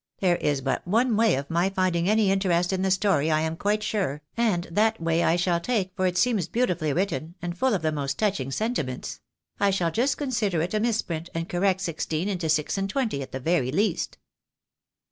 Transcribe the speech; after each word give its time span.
There 0.17 0.37
is 0.37 0.61
but 0.61 0.81
one 0.87 1.15
way 1.15 1.35
of 1.35 1.51
my 1.51 1.69
finding 1.69 2.09
any 2.09 2.31
interest 2.31 2.73
in 2.73 2.81
the 2.81 2.89
story, 2.89 3.29
I 3.29 3.41
am 3.41 3.55
quite 3.55 3.83
sure, 3.83 4.23
and 4.35 4.63
that 4.71 4.99
way 4.99 5.23
I 5.23 5.35
shall 5.35 5.59
take, 5.59 5.95
for 5.95 6.07
it 6.07 6.17
seems 6.17 6.47
beautifully 6.47 6.91
written, 6.91 7.35
and 7.39 7.55
full 7.55 7.75
of 7.75 7.83
the 7.83 7.91
most 7.91 8.17
touching 8.17 8.49
sentiments— 8.49 9.19
I 9.59 9.69
shall 9.69 9.91
just 9.91 10.17
consider 10.17 10.59
it 10.63 10.73
a 10.73 10.79
misprint, 10.79 11.29
and 11.35 11.47
correct 11.47 11.81
sixteen 11.81 12.29
into 12.29 12.49
six 12.49 12.79
and 12.79 12.89
twenty 12.89 13.21
at 13.21 13.31
the 13.31 13.39
very 13.39 13.71
least." 13.71 14.17